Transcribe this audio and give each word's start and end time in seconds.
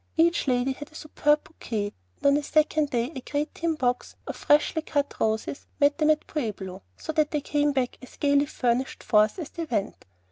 Each 0.17 0.47
lady 0.47 0.71
had 0.71 0.91
a 0.91 0.95
superb 0.95 1.43
bouquet; 1.43 1.93
and 2.17 2.25
on 2.25 2.33
the 2.33 2.41
second 2.41 2.89
day 2.89 3.13
a 3.15 3.21
great 3.21 3.53
tin 3.53 3.75
box 3.75 4.15
of 4.25 4.35
freshly 4.35 4.81
cut 4.81 5.13
roses 5.19 5.67
met 5.79 5.99
them 5.99 6.09
at 6.09 6.25
Pueblo, 6.25 6.81
so 6.97 7.11
that 7.11 7.29
they 7.29 7.39
came 7.41 7.71
back 7.71 7.99
as 8.01 8.17
gayly 8.17 8.47
furnished 8.47 9.03
forth 9.03 9.37
as 9.37 9.51
they 9.51 9.65
went. 9.65 10.05